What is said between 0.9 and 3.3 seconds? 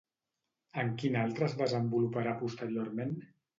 quin altre es desenvoluparà posteriorment?